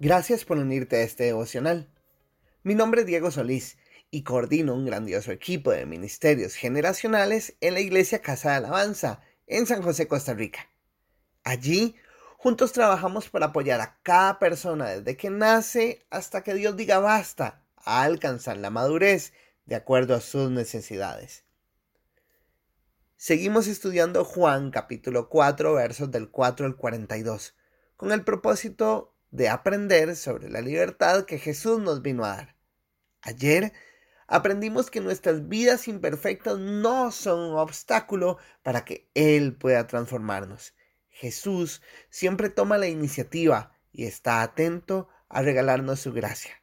[0.00, 1.88] Gracias por unirte a este devocional.
[2.64, 3.78] Mi nombre es Diego Solís
[4.10, 9.66] y coordino un grandioso equipo de ministerios generacionales en la Iglesia Casa de Alabanza en
[9.66, 10.68] San José, Costa Rica.
[11.44, 11.94] Allí,
[12.38, 17.64] juntos trabajamos para apoyar a cada persona desde que nace hasta que Dios diga basta
[17.76, 19.32] a alcanzar la madurez
[19.64, 21.44] de acuerdo a sus necesidades.
[23.16, 27.54] Seguimos estudiando Juan capítulo 4 versos del 4 al 42
[27.96, 32.56] con el propósito de aprender sobre la libertad que Jesús nos vino a dar.
[33.20, 33.72] Ayer
[34.28, 40.74] aprendimos que nuestras vidas imperfectas no son un obstáculo para que Él pueda transformarnos.
[41.08, 46.62] Jesús siempre toma la iniciativa y está atento a regalarnos su gracia.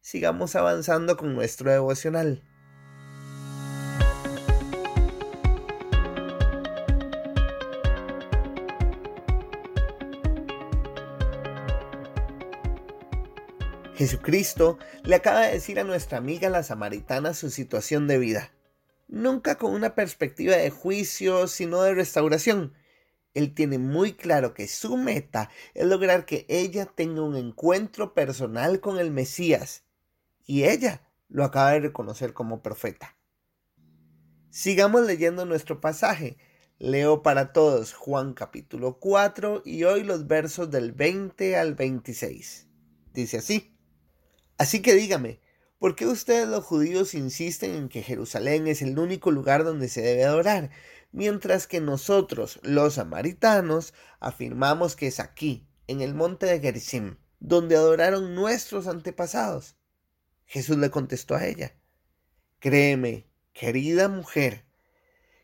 [0.00, 2.42] Sigamos avanzando con nuestro devocional.
[13.94, 18.52] Jesucristo le acaba de decir a nuestra amiga la samaritana su situación de vida,
[19.06, 22.72] nunca con una perspectiva de juicio, sino de restauración.
[23.34, 28.80] Él tiene muy claro que su meta es lograr que ella tenga un encuentro personal
[28.80, 29.84] con el Mesías,
[30.46, 33.16] y ella lo acaba de reconocer como profeta.
[34.48, 36.36] Sigamos leyendo nuestro pasaje.
[36.78, 42.66] Leo para todos Juan capítulo 4 y hoy los versos del 20 al 26.
[43.14, 43.71] Dice así.
[44.62, 45.40] Así que dígame,
[45.80, 50.02] ¿por qué ustedes los judíos insisten en que Jerusalén es el único lugar donde se
[50.02, 50.70] debe adorar,
[51.10, 57.74] mientras que nosotros, los samaritanos, afirmamos que es aquí, en el monte de Gerizim, donde
[57.74, 59.74] adoraron nuestros antepasados?
[60.46, 61.74] Jesús le contestó a ella,
[62.60, 64.64] Créeme, querida mujer,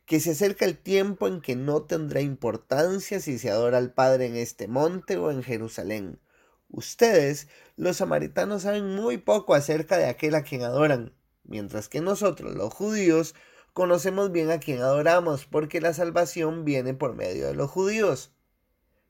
[0.07, 4.27] que se acerca el tiempo en que no tendrá importancia si se adora al Padre
[4.27, 6.21] en este monte o en Jerusalén
[6.71, 11.15] Ustedes, los samaritanos, saben muy poco acerca de aquel a quien adoran,
[11.45, 13.35] mientras que nosotros, los judíos,
[13.73, 18.33] conocemos bien a quien adoramos, porque la salvación viene por medio de los judíos.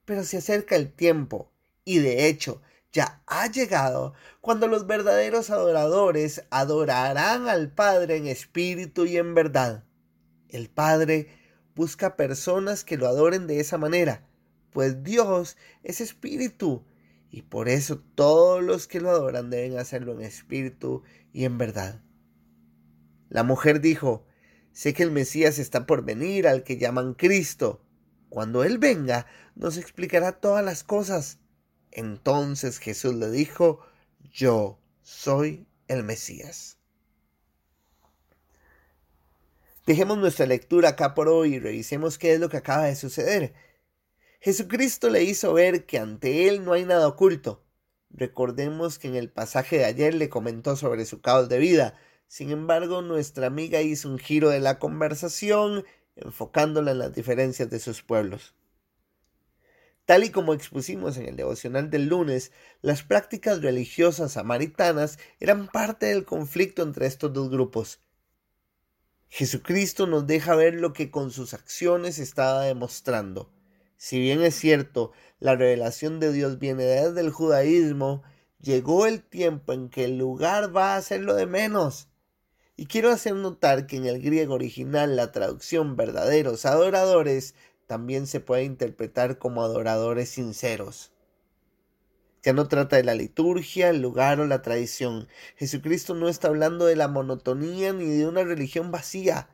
[0.04, 1.50] Pero se acerca el tiempo,
[1.84, 9.04] y de hecho, ya ha llegado cuando los verdaderos adoradores adorarán al Padre en espíritu
[9.04, 9.84] y en verdad.
[10.48, 11.28] El Padre
[11.74, 14.26] busca personas que lo adoren de esa manera,
[14.72, 16.84] pues Dios es espíritu
[17.30, 21.02] y por eso todos los que lo adoran deben hacerlo en espíritu
[21.32, 22.02] y en verdad.
[23.28, 24.24] La mujer dijo,
[24.72, 27.84] sé que el Mesías está por venir, al que llaman Cristo.
[28.30, 31.38] Cuando Él venga, nos explicará todas las cosas.
[31.90, 33.80] Entonces Jesús le dijo,
[34.32, 36.78] yo soy el Mesías.
[39.86, 43.54] Dejemos nuestra lectura acá por hoy y revisemos qué es lo que acaba de suceder.
[44.40, 47.64] Jesucristo le hizo ver que ante él no hay nada oculto.
[48.10, 51.98] Recordemos que en el pasaje de ayer le comentó sobre su caos de vida.
[52.28, 55.84] Sin embargo, nuestra amiga hizo un giro de la conversación,
[56.14, 58.54] enfocándola en las diferencias de sus pueblos.
[60.04, 66.06] Tal y como expusimos en el devocional del lunes, las prácticas religiosas samaritanas eran parte
[66.06, 68.00] del conflicto entre estos dos grupos.
[69.28, 73.52] Jesucristo nos deja ver lo que con sus acciones estaba demostrando.
[73.98, 75.10] Si bien es cierto,
[75.40, 78.22] la revelación de Dios viene desde el judaísmo,
[78.60, 82.08] llegó el tiempo en que el lugar va a ser lo de menos.
[82.76, 87.56] Y quiero hacer notar que en el griego original la traducción verdaderos adoradores
[87.88, 91.10] también se puede interpretar como adoradores sinceros.
[92.44, 95.26] Ya no trata de la liturgia, el lugar o la tradición.
[95.56, 99.50] Jesucristo no está hablando de la monotonía ni de una religión vacía.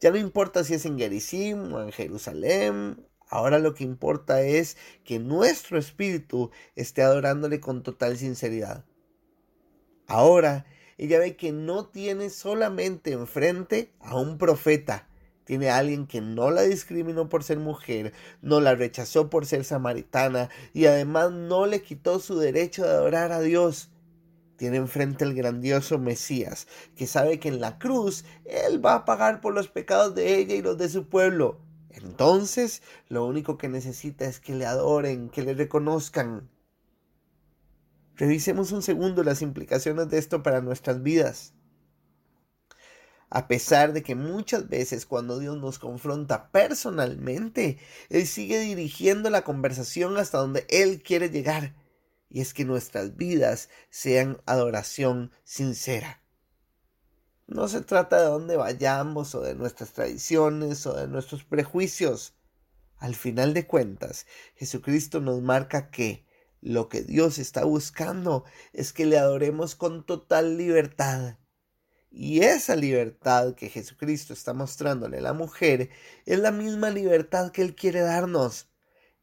[0.00, 4.76] Ya no importa si es en Gerizim o en Jerusalén Ahora lo que importa es
[5.04, 8.84] que nuestro espíritu esté adorándole con total sinceridad.
[10.06, 10.66] Ahora
[10.96, 15.08] ella ve que no tiene solamente enfrente a un profeta,
[15.44, 18.12] tiene a alguien que no la discriminó por ser mujer,
[18.42, 23.32] no la rechazó por ser samaritana y además no le quitó su derecho de adorar
[23.32, 23.90] a Dios.
[24.56, 26.66] Tiene enfrente al grandioso Mesías,
[26.96, 30.56] que sabe que en la cruz Él va a pagar por los pecados de ella
[30.56, 31.60] y los de su pueblo.
[31.90, 36.50] Entonces, lo único que necesita es que le adoren, que le reconozcan.
[38.16, 41.54] Revisemos un segundo las implicaciones de esto para nuestras vidas.
[43.30, 49.42] A pesar de que muchas veces cuando Dios nos confronta personalmente, Él sigue dirigiendo la
[49.42, 51.74] conversación hasta donde Él quiere llegar.
[52.30, 56.22] Y es que nuestras vidas sean adoración sincera.
[57.48, 62.34] No se trata de dónde vayamos o de nuestras tradiciones o de nuestros prejuicios.
[62.98, 66.26] Al final de cuentas, Jesucristo nos marca que
[66.60, 71.38] Lo que Dios está buscando es que le adoremos con total libertad.
[72.10, 75.88] Y esa libertad que Jesucristo está mostrándole a la mujer
[76.26, 78.68] es la misma libertad que Él quiere darnos.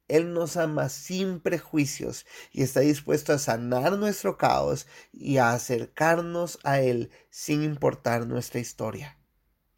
[0.08, 6.60] Él nos ama sin prejuicios y está dispuesto a sanar nuestro caos y a acercarnos
[6.64, 9.18] a Él sin importar nuestra historia.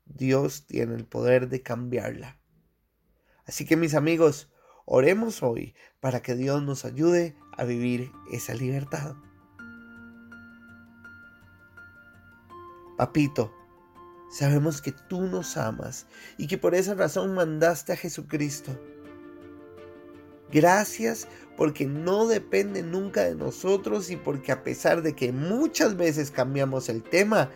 [0.05, 2.39] Dios tiene el poder de cambiarla.
[3.45, 4.51] Así que mis amigos,
[4.85, 9.15] oremos hoy para que Dios nos ayude a vivir esa libertad.
[12.97, 13.53] Papito,
[14.29, 16.07] sabemos que tú nos amas
[16.37, 18.77] y que por esa razón mandaste a Jesucristo.
[20.51, 21.27] Gracias
[21.57, 26.87] porque no depende nunca de nosotros y porque a pesar de que muchas veces cambiamos
[26.87, 27.49] el tema,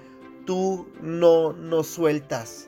[0.45, 2.67] tú no nos sueltas.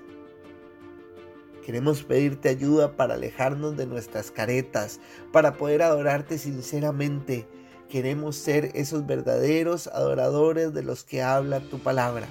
[1.65, 4.99] Queremos pedirte ayuda para alejarnos de nuestras caretas,
[5.31, 7.47] para poder adorarte sinceramente.
[7.89, 12.27] Queremos ser esos verdaderos adoradores de los que habla tu palabra.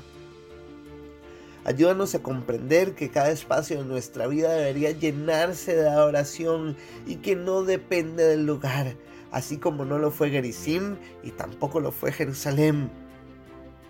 [1.64, 6.76] Ayúdanos a comprender que cada espacio de nuestra vida debería llenarse de adoración
[7.06, 8.96] y que no depende del lugar,
[9.30, 12.90] así como no lo fue Gerizim y tampoco lo fue Jerusalén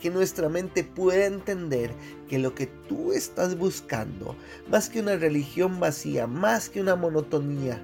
[0.02, 1.94] que nuestra mente pueda entender
[2.28, 4.34] que lo que tú estás buscando,
[4.68, 7.80] más que una religión vacía, más que una monotonía,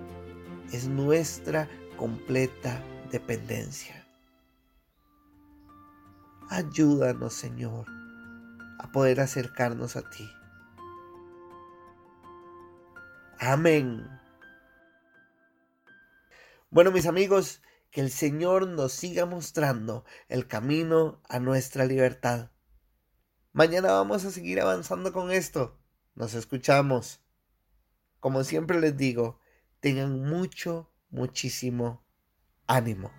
[0.73, 2.83] es nuestra completa
[3.13, 4.05] dependencia.
[6.51, 7.87] Ayúdanos, Señor,
[8.79, 10.31] a poder acercarnos a ti.
[13.39, 14.09] Amén.
[16.71, 22.51] Bueno, mis amigos, que el Señor nos siga mostrando el camino a nuestra libertad.
[23.53, 25.79] Mañana vamos a seguir avanzando con esto.
[26.15, 27.21] Nos escuchamos.
[28.21, 29.41] Como siempre les digo,
[29.81, 32.05] tengan mucho, muchísimo
[32.67, 33.11] ánimo.